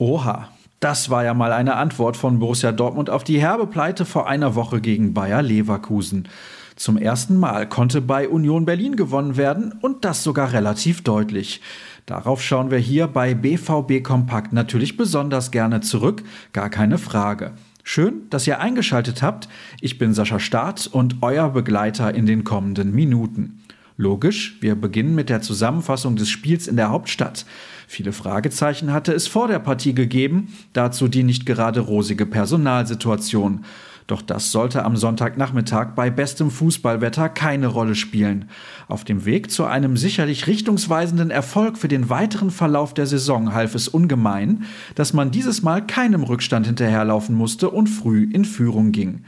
[0.00, 0.48] Oha,
[0.78, 4.54] das war ja mal eine Antwort von Borussia Dortmund auf die herbe Pleite vor einer
[4.54, 6.28] Woche gegen Bayer Leverkusen.
[6.76, 11.60] Zum ersten Mal konnte bei Union Berlin gewonnen werden und das sogar relativ deutlich.
[12.06, 16.22] Darauf schauen wir hier bei BVB Kompakt natürlich besonders gerne zurück,
[16.52, 17.54] gar keine Frage.
[17.82, 19.48] Schön, dass ihr eingeschaltet habt.
[19.80, 23.64] Ich bin Sascha Staat und euer Begleiter in den kommenden Minuten.
[24.00, 27.44] Logisch, wir beginnen mit der Zusammenfassung des Spiels in der Hauptstadt.
[27.88, 33.64] Viele Fragezeichen hatte es vor der Partie gegeben, dazu die nicht gerade rosige Personalsituation.
[34.06, 38.44] Doch das sollte am Sonntagnachmittag bei bestem Fußballwetter keine Rolle spielen.
[38.86, 43.74] Auf dem Weg zu einem sicherlich richtungsweisenden Erfolg für den weiteren Verlauf der Saison half
[43.74, 44.62] es ungemein,
[44.94, 49.24] dass man dieses Mal keinem Rückstand hinterherlaufen musste und früh in Führung ging.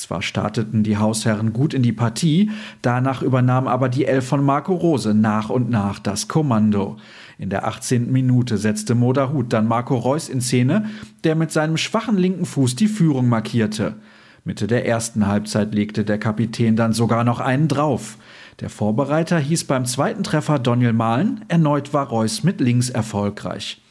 [0.00, 2.50] Zwar starteten die Hausherren gut in die Partie,
[2.80, 6.96] danach übernahm aber die Elf von Marco Rose nach und nach das Kommando.
[7.36, 8.10] In der 18.
[8.10, 10.86] Minute setzte Moderhut dann Marco Reus in Szene,
[11.22, 13.96] der mit seinem schwachen linken Fuß die Führung markierte.
[14.42, 18.16] Mitte der ersten Halbzeit legte der Kapitän dann sogar noch einen drauf.
[18.60, 23.82] Der Vorbereiter hieß beim zweiten Treffer Daniel Mahlen, erneut war Reus mit links erfolgreich.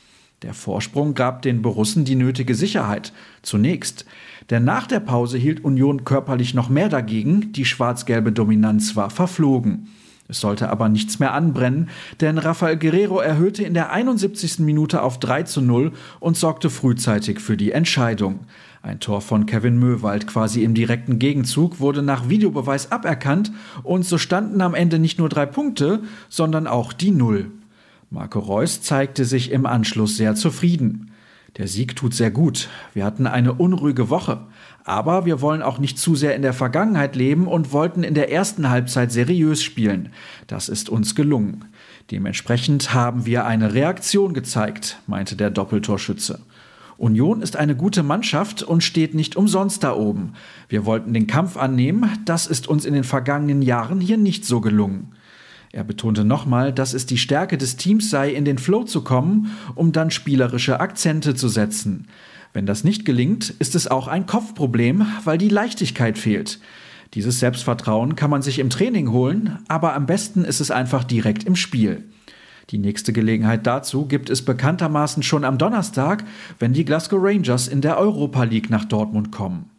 [0.41, 3.11] Der Vorsprung gab den Borussen die nötige Sicherheit.
[3.41, 4.05] Zunächst.
[4.49, 9.89] Denn nach der Pause hielt Union körperlich noch mehr dagegen, die schwarz-gelbe Dominanz war verflogen.
[10.29, 11.89] Es sollte aber nichts mehr anbrennen,
[12.21, 14.59] denn Rafael Guerrero erhöhte in der 71.
[14.59, 18.41] Minute auf 3 zu 0 und sorgte frühzeitig für die Entscheidung.
[18.81, 23.51] Ein Tor von Kevin Möwald quasi im direkten Gegenzug wurde nach Videobeweis aberkannt
[23.83, 27.51] und so standen am Ende nicht nur drei Punkte, sondern auch die Null.
[28.11, 31.11] Marco Reus zeigte sich im Anschluss sehr zufrieden.
[31.57, 32.67] Der Sieg tut sehr gut.
[32.93, 34.47] Wir hatten eine unruhige Woche.
[34.83, 38.31] Aber wir wollen auch nicht zu sehr in der Vergangenheit leben und wollten in der
[38.31, 40.09] ersten Halbzeit seriös spielen.
[40.47, 41.65] Das ist uns gelungen.
[42.09, 46.39] Dementsprechend haben wir eine Reaktion gezeigt, meinte der Doppeltorschütze.
[46.97, 50.33] Union ist eine gute Mannschaft und steht nicht umsonst da oben.
[50.67, 54.61] Wir wollten den Kampf annehmen, das ist uns in den vergangenen Jahren hier nicht so
[54.61, 55.13] gelungen.
[55.71, 59.51] Er betonte nochmal, dass es die Stärke des Teams sei, in den Flow zu kommen,
[59.75, 62.07] um dann spielerische Akzente zu setzen.
[62.53, 66.59] Wenn das nicht gelingt, ist es auch ein Kopfproblem, weil die Leichtigkeit fehlt.
[67.13, 71.43] Dieses Selbstvertrauen kann man sich im Training holen, aber am besten ist es einfach direkt
[71.43, 72.03] im Spiel.
[72.71, 76.23] Die nächste Gelegenheit dazu gibt es bekanntermaßen schon am Donnerstag,
[76.59, 79.71] wenn die Glasgow Rangers in der Europa League nach Dortmund kommen.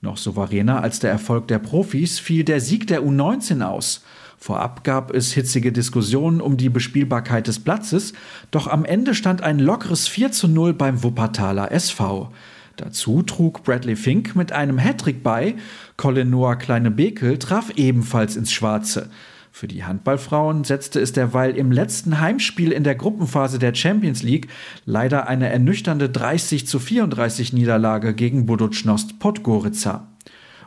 [0.00, 4.02] Noch souveräner als der Erfolg der Profis fiel der Sieg der U19 aus.
[4.42, 8.12] Vorab gab es hitzige Diskussionen um die Bespielbarkeit des Platzes,
[8.50, 12.32] doch am Ende stand ein lockeres 4 zu 0 beim Wuppertaler SV.
[12.74, 15.54] Dazu trug Bradley Fink mit einem Hattrick bei,
[15.96, 19.10] Colin Noah Kleine-Bekel traf ebenfalls ins Schwarze.
[19.52, 24.48] Für die Handballfrauen setzte es derweil im letzten Heimspiel in der Gruppenphase der Champions League
[24.86, 30.11] leider eine ernüchternde 30 zu 34 Niederlage gegen Buducnost Podgorica.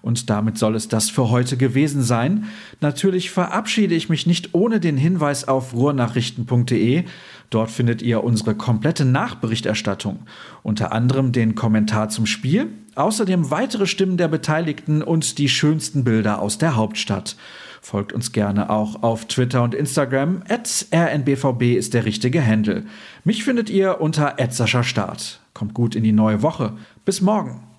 [0.05, 2.45] Und damit soll es das für heute gewesen sein.
[2.79, 7.05] Natürlich verabschiede ich mich nicht ohne den Hinweis auf ruhrnachrichten.de.
[7.49, 10.19] Dort findet ihr unsere komplette Nachberichterstattung,
[10.61, 16.39] unter anderem den Kommentar zum Spiel, außerdem weitere Stimmen der Beteiligten und die schönsten Bilder
[16.39, 17.35] aus der Hauptstadt.
[17.81, 20.43] Folgt uns gerne auch auf Twitter und Instagram.
[20.47, 22.85] rnbvb ist der richtige Handle.
[23.23, 24.35] Mich findet ihr unter
[24.83, 25.39] Start.
[25.55, 26.73] Kommt gut in die neue Woche.
[27.05, 27.74] Bis morgen.